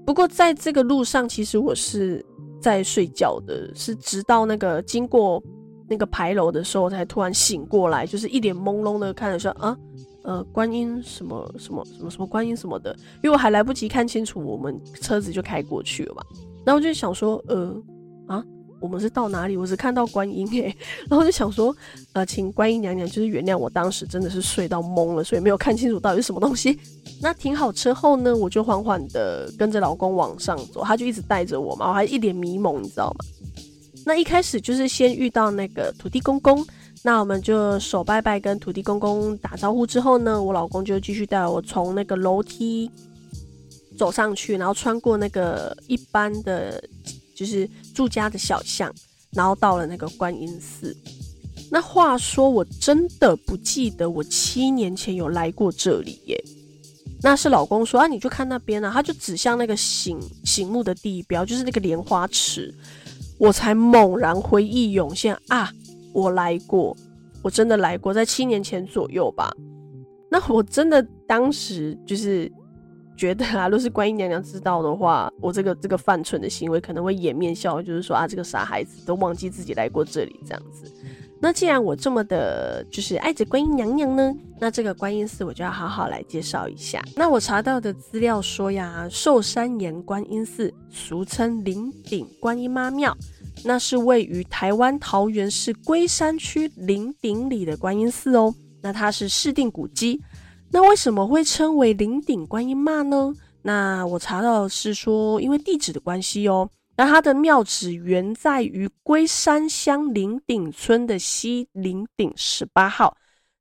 [0.07, 2.25] 不过在这个路上，其实我是
[2.61, 5.43] 在睡觉的，是直到那个经过
[5.89, 9.77] 那个牌楼的时候，才突然醒过来，就是一脸朦胧的看着说啊，
[10.23, 16.23] 呃，观音什么什么什么什么观音什么的，因为我还来不及看清楚，我们车子就开过去了嘛。
[16.65, 17.75] 然后我就想说，呃，
[18.27, 18.41] 啊，
[18.79, 19.57] 我们是到哪里？
[19.57, 20.75] 我只看到观音 诶。
[21.09, 21.75] 然后就想说，
[22.13, 26.77] 呃，请观音娘娘就是原谅我当时真的是睡到懵了，所以没有看清楚到底是什么东西。
[27.21, 33.25] 那停好车后呢，我就缓缓的跟着老公往上走，他就一直带着我嘛，我还一脸迷蒙，你知道吗？
[34.05, 36.65] 那一开始就是先遇到那个土地公公，
[37.03, 42.89] 那我们就手拜拜跟土地公公打招呼之后呢，我老公就继续带我从那个楼梯。
[43.97, 46.79] 走上去，然后穿过那个一般的，
[47.35, 48.93] 就是住家的小巷，
[49.31, 50.95] 然后到了那个观音寺。
[51.71, 56.39] 那话说，我真的不记得我七年前有来过这里耶。
[57.23, 62.71] 那是老公说啊，你就看那边啊，他就指向那个醒醒目的地标，就是那个莲花池。
[63.39, 65.71] 我才猛然回忆涌现啊，
[66.13, 66.95] 我来过，
[67.41, 69.51] 我真的来过，在七年前左右吧。
[70.29, 72.51] 那我真的当时就是。
[73.17, 80.93] 觉得啊，若是观音娘娘知道的话，我这个这个犯蠢的行为可能会掩面笑，就是说啊，这个傻孩子都忘记自己来过这里这样子。
[81.39, 87.03] 那既然我这么的，就是爱着观音娘娘呢，那这个观音寺我就要好好来介绍一下。
[87.15, 93.15] 那我查到的资料说呀，寿山岩观音寺俗称林顶观音妈庙，
[93.63, 98.53] 那是位于台湾桃园市龟山区林顶里的观音寺哦。
[98.81, 100.21] 那它是市定古迹。
[100.71, 103.33] 那为什么会称为綾顶观音妈呢？
[103.61, 106.69] 那我查到是说，因为地址的关系哦。
[106.95, 113.15] 那它的庙址原在于龟山乡綾顶村的西綾顶十八号，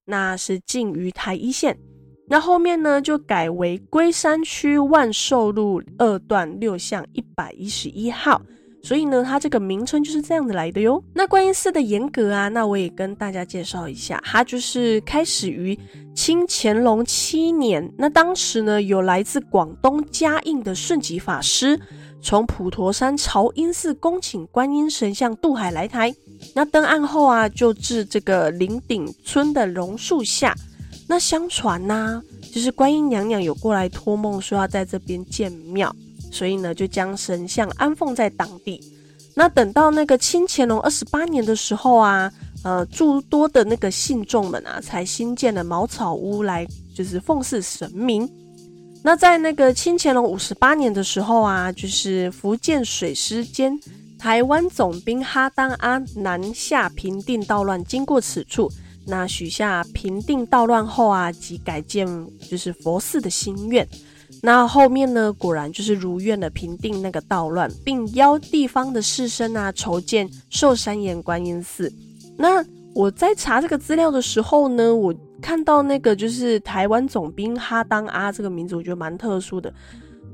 [0.06, 1.78] 那是近于台一线。
[2.28, 8.42] 那后面呢，就改为龟山区万寿路二段六巷一百一十一号。
[8.86, 11.02] 所以呢，它这个名称就是这样子来的哟。
[11.12, 15.76] 那观音寺的严格啊，那我也跟大家介绍一下，它就是开始于
[16.14, 17.92] 清乾隆七年。
[17.98, 21.76] 那当时呢，有来自广东嘉应的顺吉法师，
[22.22, 26.14] 从普陀山朝音寺恭请观音神像渡海来台。
[26.54, 30.54] 那登岸后啊，就至这个林顶村的榕树下。
[31.08, 32.22] 那相传呐、
[32.52, 35.92] 就是观音娘娘有过来托梦，说要在这边建庙。
[36.30, 38.80] 所以呢，就将神像安奉在当地。
[39.34, 42.32] 那等到那个清乾隆二十八年的时候啊，
[42.64, 48.26] 呃，诸多的那个信众们啊，才新建了茅草屋来，就是奉祀神明。
[49.02, 53.78] 那在那个清乾隆五十八年的时候啊，就是福建水师兼
[54.18, 58.72] 台湾总兵哈当阿南下平定道乱，经过此处，
[59.06, 62.06] 那许下平定道乱后啊，即改建
[62.50, 63.86] 就是佛寺的心愿。
[64.42, 71.92] 那后面呢，果然就是如愿的平定那个道乱，并邀地方的士绅啊筹建寿山岩观音寺。
[72.36, 79.72] 那我在查这个资料的时候呢，我看到那个就是台湾总兵哈当阿这个名字，我觉得蛮特殊的。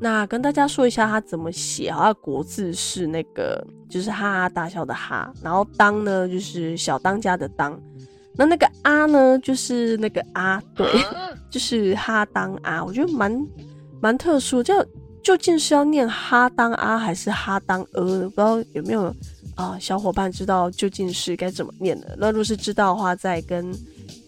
[0.01, 7.81] 那跟大家说一下他怎么写啊，他国字是那个就是哈哈大笑的哈，然后当呢就是小当家的当，
[8.35, 10.87] 那那个阿呢就是那个阿，对，
[11.49, 13.33] 就是哈当阿，我觉得蛮。
[14.03, 14.85] 蛮特殊，就
[15.23, 18.29] 究竟是要念哈当阿还是哈当呃？
[18.29, 19.15] 不知道有没有
[19.55, 22.17] 啊、小伙伴知道究竟是该怎么念的？
[22.19, 23.73] 那如果是知道的话，再跟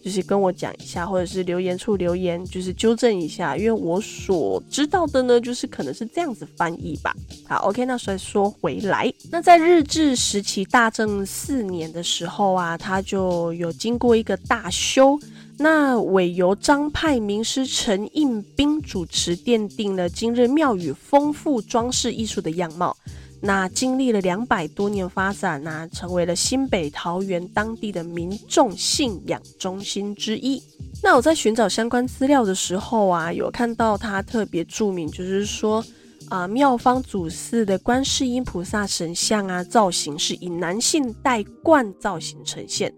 [0.04, 7.12] 就是跟我讲一下，或者是留言处留言，就是纠正一下，因为我所知道的呢，就是可能是这样子翻译吧。
[7.48, 15.18] 好，OK，那所以说回来，那在日治时期大正四年的时候啊，他就有经过一个大修。
[15.56, 22.96] 那委由张派名师陈应兵主持，奠定了今日庙宇丰富装饰艺术的样貌。
[23.40, 30.60] 那经历了两百多年发展，那成为了新北桃园当地的民众信仰中心之一。
[31.02, 35.84] 那我在寻找相关资料的时候啊，有看到他特别注明，就是说
[36.30, 42.92] 啊，庙方主祀的观世音菩萨神像啊，造型是以男性戴冠造型呈现。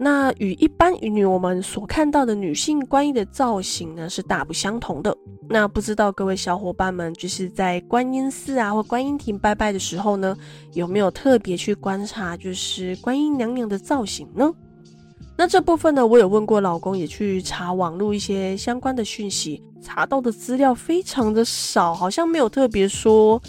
[0.00, 5.16] 那与一般与我们所看到的女性观音的造型呢，是大不相同的。
[5.48, 10.36] 那不知道各位小伙伴们，就是在观音寺啊或观音亭拜拜的时候呢，
[10.72, 14.54] 有没有特别去观察，就是观音娘娘的造型呢？
[15.36, 23.42] 那这部分呢，我有问过老公，也去查网络一些相关的讯息，查到的资料非常的少，好像没有特别说，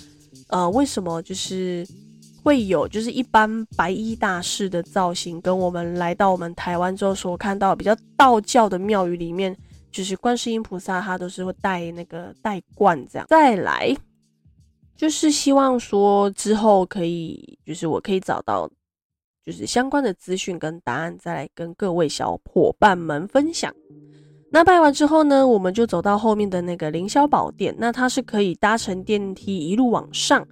[0.48, 1.86] 呃，为什么就是。
[2.50, 9.56] 会有就是一般白衣大士的造型，跟我们来到我们台湾之后所看到比较道教的庙宇里面，
[9.92, 13.28] 就是观世音菩萨，他都是会戴那个戴冠这样。
[13.30, 13.96] 再来，
[14.98, 18.68] 就是希望说之后可以，就是我可以找到
[19.46, 23.72] 就是相关的资讯跟答案，再来跟各位小伙伴们分享。
[24.52, 30.44] 那拜完之后呢，我们就走到后面的那个凌霄宝殿，那它是可以搭乘电梯一路往上。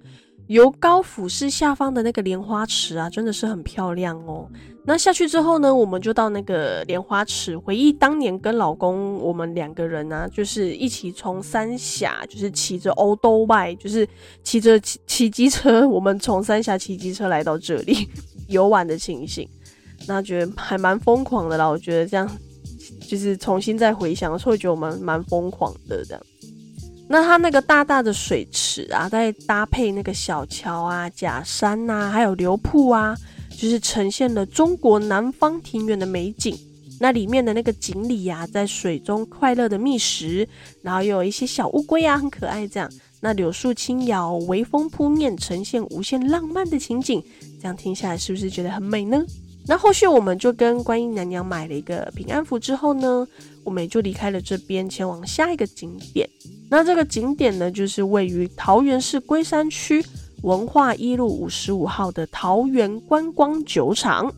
[0.48, 4.48] 由高俯视下方的那个莲花池啊，真的是很漂亮哦。
[4.84, 14.08] 那下去之后呢，我们就到那个莲花池，回忆当年跟老公我们两个人啊，就是一起从三峡，就是骑着欧兜拜，就是
[14.42, 18.08] 骑着骑骑机车，我们从三峡骑机车来到这里
[18.48, 19.46] 游玩的情形，
[20.06, 21.68] 那觉得还蛮疯狂的啦。
[21.68, 22.26] 我觉得这样
[23.06, 26.22] 就是重新再回想的时候，觉得我们蛮疯狂的这样。
[27.08, 33.16] 那它那个大大的水池啊，再搭配那个小桥啊、假山呐、还有流瀑啊，
[33.50, 36.54] 就是呈现了中国南方庭园的美景。
[37.00, 40.46] 那里面的那个锦鲤呀，在水中快乐的觅食，
[40.82, 42.66] 然后又有一些小乌龟啊，很可爱。
[42.66, 42.90] 这样，
[43.20, 47.22] 那柳树轻摇，微风扑面，呈现无限浪漫的情景。
[47.60, 49.24] 这样听下来，是不是觉得很美呢？
[49.68, 53.28] 那后续我们就跟观音娘娘买了一个平安符之后呢，
[53.62, 56.26] 我们也就离开了这边，前往下一个景点。
[56.70, 60.02] 那这个景点呢，就是位于桃园市龟山区
[60.42, 64.32] 文化一路五十五号的桃园观光酒厂。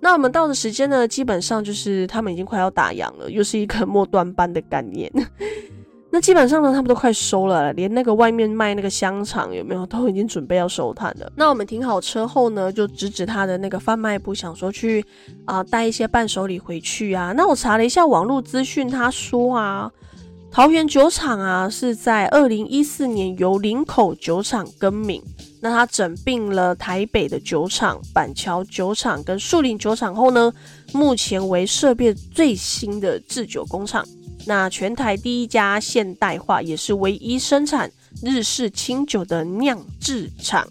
[0.00, 5.12] 那我们到的时间呢，基本上就是他们已经快要打烊了，又是一个 末段班的概念。
[6.16, 11.30] 那基本上呢，他们都快收了，连那个外面卖那个香肠有没有，都已经准备要收摊了。
[11.36, 15.04] 那我们停好车后呢，就指指他的那个贩卖部，想说去
[15.44, 17.34] 啊带一些伴手礼回去啊。
[17.36, 19.92] 那我查了一下网络资讯，他说啊。
[20.48, 25.22] 桃园酒厂啊，是在二零一四年由林口酒厂更名。
[25.60, 30.50] 那他整并了台北的酒厂、板桥酒厂跟树林酒厂后呢，
[30.94, 34.02] 目前为设备最新的制酒工厂。
[34.46, 37.90] 那全台第一家现代化，也是唯一生产
[38.22, 40.66] 日式清酒的酿制厂。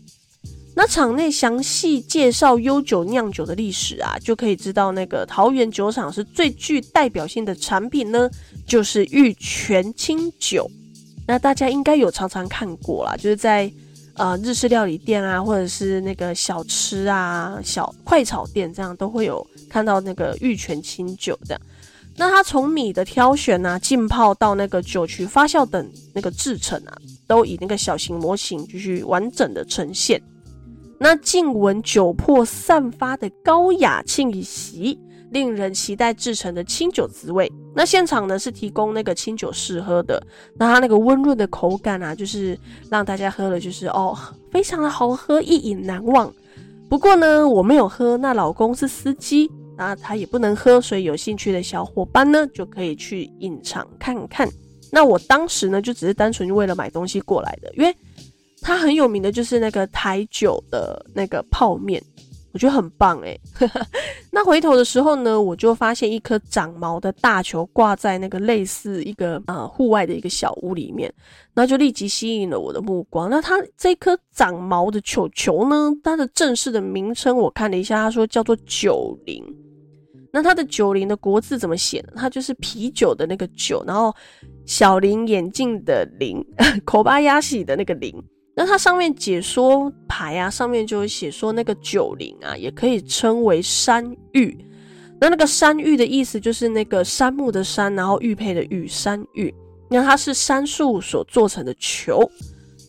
[0.77, 8.29] 那厂内详细介绍悠久酿酒的历史啊，就可以知道那个桃园酒厂是最具代表性的产品呢，
[8.65, 10.69] 就是玉泉清酒。
[11.27, 13.71] 那大家应该有常常看过啦，就是在
[14.15, 21.61] 呃日式料理店啊，或者是那个小吃啊、小快炒店这样，都会有看到那个玉泉清酒这样。
[22.17, 26.97] 那它从米的挑选啊、浸泡到那个酒曲发酵等那个制成啊，
[27.27, 30.21] 都以那个小型模型就是完整的呈现。
[30.97, 34.97] 那静闻酒粕散发的高雅气息，
[35.31, 37.51] 令人期待制成的清酒滋味。
[37.75, 40.25] 那现场呢是提供那个清酒试喝的，
[40.57, 42.57] 那它那个温润的口感啊，就是
[42.89, 44.17] 让大家喝了就是哦，
[44.49, 46.33] 非常的好喝，一饮难忘。
[46.87, 54.49] 不过呢，我没有喝，那老公是司机，那他也不能喝，所以有兴趣的小伙伴呢就可以去隐藏看看。
[54.91, 57.95] 那我当时呢就只是单纯为了买东西过来的，因为。
[58.61, 62.01] 它很有名的就是那个台酒的那个泡面，
[62.51, 63.37] 我觉得很棒哎。
[64.31, 71.13] 那回头的时候呢，我就发现一颗长毛的大球挂在那个类似一个呃户外的一个小屋里面，
[71.53, 73.29] 那就立即吸引了我的目光。
[73.29, 79.43] 那它这颗长毛的球球呢，它的正式的名称我看了一下，他说叫做九零。
[80.35, 82.07] 那它的九零的国字怎么写呢？
[82.17, 84.13] 它就是啤酒的那个酒，然后
[84.65, 86.45] 小林眼镜的林，
[86.83, 88.13] 口巴鸭喜的那个林。
[88.53, 94.57] 那它上面解说牌啊，上面就会写说那个九零啊，也可以称为山玉。
[95.21, 99.55] 那那个山玉的意思就是那个杉木的杉，然后玉佩的玉，山玉。
[99.89, 102.29] 那它是杉树所做成的球。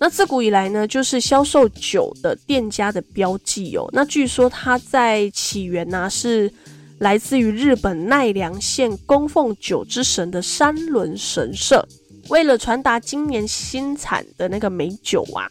[0.00, 3.88] 那自古以来呢，就是销售酒的店家的标记哦。
[3.92, 6.52] 那据说它在起源呢、是
[6.98, 11.86] 来自于日本奈良县供奉酒之神的山仑神社。
[12.28, 15.46] 为了传达今年新产的那个美酒啊，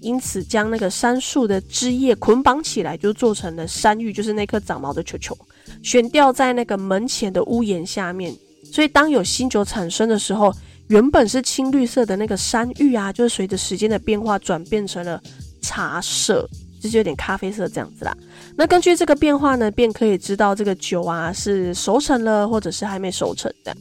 [0.00, 5.38] 因此将那个杉树的枝叶捆绑起来，就做成了山芋，就是那颗长毛的球球，
[5.84, 8.34] 悬吊在那个门前的屋檐下面。
[8.64, 10.52] 所以当有新酒产生的时候，
[10.88, 15.22] 原本是青绿色的那个山芋啊，就是随着时间的变化转变成了
[15.62, 16.48] 茶色，
[16.80, 18.16] 就是有点咖啡色这样子啦。
[18.56, 23.76] 那根据这个变化呢，便可以知道这个酒啊是熟成了，或者是还没熟成的。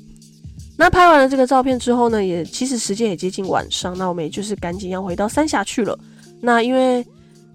[0.78, 5.98] 那拍完了这个照片之后呢，也其实时间也接近晚上，那我们也就是赶紧要回到三峡去了。
[6.42, 7.06] 那因为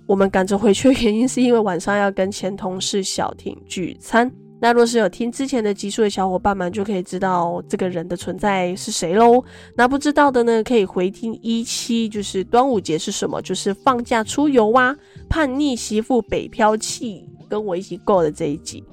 [0.06, 4.32] 我们赶着回去的原因，是因为晚上要跟前同事小婷聚餐。
[4.62, 9.42] 那若是有听之前的集数的小伙伴们，就可以知道这个人的存在是谁喽。
[9.74, 14.94] 那不知道的呢，可以回听一期，就是端午节是什么，就是放假出游啊，
[15.30, 18.84] 叛逆媳妇北漂气，跟我一起过的这一集。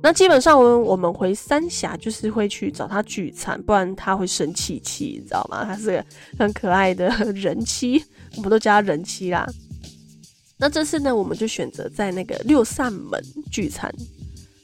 [0.00, 5.64] 那基本上，我们回三峡就是会去找他聚餐，不然他会生气气，你知道吗？
[5.64, 6.04] 他是个
[6.38, 8.02] 很可爱的人妻，
[8.36, 9.44] 我们都叫他人妻啦。
[10.58, 13.20] 那这次呢，我们就选择在那个六扇门
[13.50, 13.92] 聚餐。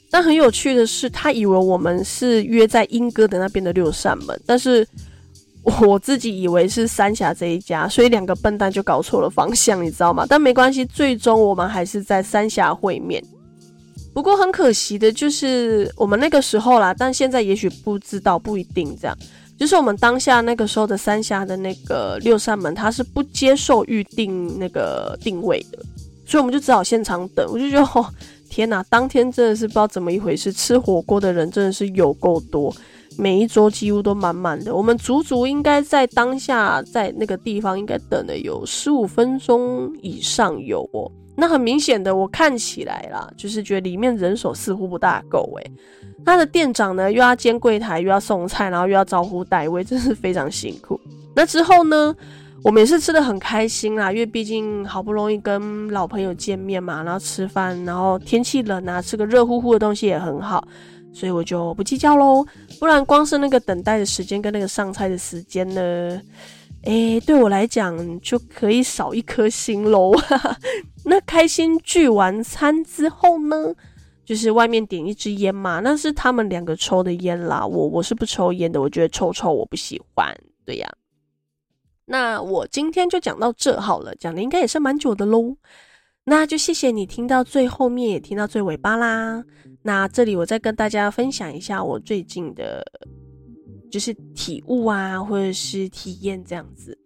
[0.09, 4.87] 但很有趣的是，他以为我们是约在英哥的那边的六扇门，但是
[5.63, 10.25] 我自己以为是三峡这一家，所以两个笨蛋就搞错了方向，你知道吗？
[10.27, 13.23] 但没关系，最终我们还是在三峡会面。
[14.13, 19.17] 不过很可惜的就是我们那个时候啦，但现在也许不知道，不一定这样。
[19.57, 25.77] 就是我们当下那个时候的三峡的那个六扇门，它是不接受预定那个定位的，
[26.25, 27.47] 所以我们就只好现场等。
[27.51, 28.13] 我就觉得。
[28.49, 32.75] 天呐，当天真的是不知道怎么一回事，吃火锅的人真的是有够多，
[33.17, 34.75] 每一桌几乎都满满的。
[34.75, 41.11] 我们足足应该在当下在那个地方应该等了有十五分钟以上有哦。
[41.35, 45.71] 那很明显的，我看起来啦，就是觉得里面人手似乎不大够诶。
[46.25, 50.99] 他的店长呢，又要兼柜台，又要送菜，然后又要招呼带位，真是非常辛苦。
[51.35, 52.15] 那之后呢？
[52.63, 60.63] 我们也是吃得很开心啦，因为毕竟好不容易跟老朋友见面嘛，然后吃饭，然后天气冷啊，吃个热乎乎的东西也很好，
[61.13, 62.45] 所以我就不计较喽。
[62.79, 66.21] 不然光是那个等待的时间跟那个上菜的时间呢，
[66.83, 70.11] 诶，对我来讲就可以少一颗心喽。
[71.05, 73.73] 那开心聚完餐之后呢，
[74.23, 80.35] 就是外面点一支烟嘛，那是他们两个抽的烟啦，我我是不抽烟的，我觉得臭臭我不喜欢，
[80.65, 80.89] 对呀。
[82.05, 85.55] 那我今天就讲到这好了，讲的应该也是蛮久的喽。
[86.23, 89.43] 那就谢谢你听到最后面，也听到最尾巴啦。
[89.81, 92.83] 那这里我再跟大家分享一下我最近的，
[93.89, 96.97] 就是体悟啊，或者是体验这样子。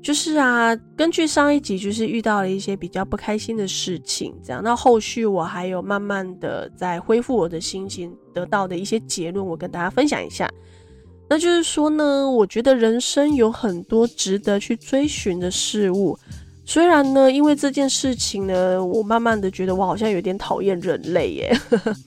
[0.00, 4.62] 就是啊，根据上一集，就是遇到了一些比较不开心的事情，这样。
[4.62, 10.48] 那后续我还有慢慢的在恢复我的心情，得到的一些结论，我跟大家分享一下。
[11.28, 16.18] 那就是说呢，我觉得人生有很多值得去追寻的事物。
[16.70, 21.58] 虽然呢，因为这件事情呢，我慢慢的觉得我好像有点讨厌人类耶。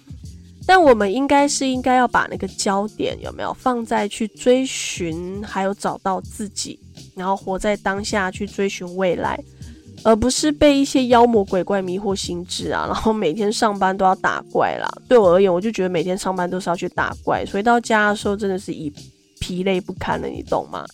[0.68, 6.80] 但我们应该是应该要把那个焦点有没有放在去追寻，还有找到自己，
[7.16, 9.44] 然后活在当下去追寻未来，
[10.04, 14.88] 而不是被一些妖魔鬼怪迷惑心智啊，然后每天上班都要打怪啦。
[15.10, 18.94] 对我而言，我就觉得每天上班都是要去打怪，所以到家的时候真的是以。
[19.44, 20.86] 疲累不堪了，你懂吗？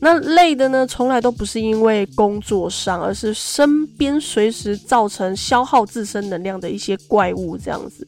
[0.00, 8.06] 那累的呢，从来都不是因为工作上，而是身边随时造成消耗自身能量的一些怪物，这样子，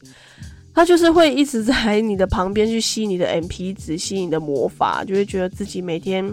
[0.73, 6.31] 他就是会一直在你的旁边去吸你的 MP 值，吸你的魔法，就会觉得自己每天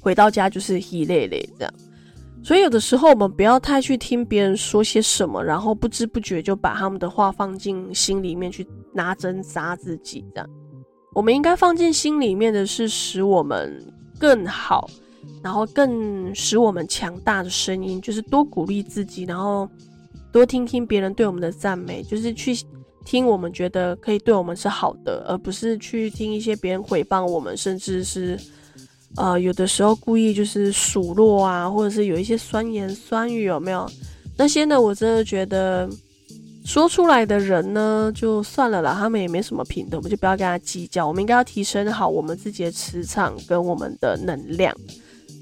[0.00, 1.74] 回到家就是疲累累这样。
[2.44, 10.50] 所以有的时候我们不要太去听别人说些什么，然后不知不觉就把他们的话放进心里面去，拿针扎自己这样。
[11.14, 13.80] 我们应该放进心里面的是使我们
[14.22, 14.88] 更好，
[15.42, 19.68] 然后更使我们强大的声音，就是多鼓励自己，然后
[20.30, 22.56] 多听听别人对我们的赞美，就是去
[23.04, 28.38] 听我们觉得可以对我们是好的，而不是去听一些别人诽谤我们，甚至是
[29.16, 33.90] 呃有的时候故意就是数落啊，或者是有一些酸言酸语，有没有？
[34.36, 35.90] 那些呢，我真的觉得。
[36.64, 41.06] 说出来的人呢，就算了啦，他们也没什么品德，我们就不要跟他计较。
[41.06, 44.74] 我们应该要提升好我们自己的磁场跟我们的能量。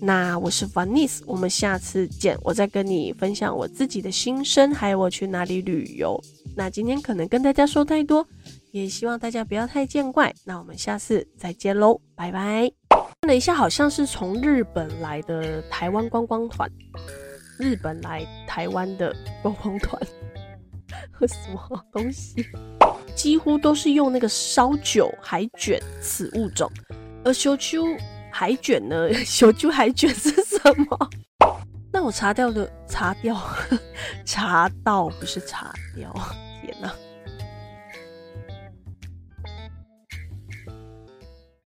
[0.00, 2.36] 那我是 Vanice，我们下次见。
[2.42, 6.18] 我再跟你分享我自己的心声，还有我去哪里旅游。
[6.56, 8.26] 那今天可能跟大家说太多，
[8.70, 10.34] 也希望大家不要太见怪。
[10.44, 12.72] 那我们下次再见喽，拜拜。
[12.88, 16.66] 看了一下，好像是从日本来的台湾观光团，
[17.58, 20.00] 日本来台湾的观光团。
[21.12, 22.46] 喝什么东西？
[23.14, 26.70] 几乎都是用那个烧酒海卷此物种，
[27.24, 27.84] 而烧酒
[28.30, 29.12] 海卷呢？
[29.24, 31.10] 烧酒海卷是什么？
[31.92, 33.36] 那我查掉的查掉，
[34.24, 36.12] 查到不是查掉。
[36.62, 36.92] 天哪